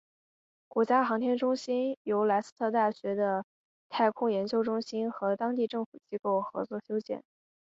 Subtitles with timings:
[0.67, 3.45] 国家航天中心由莱斯特大学的
[3.87, 7.21] 太空研究中心和当地政府机构合作修建。